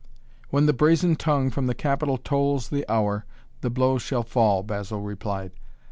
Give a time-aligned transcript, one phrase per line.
[0.49, 3.23] "When the brazen tongue from the Capitol tolls the hour,
[3.61, 5.51] the blow shall fall," Basil replied.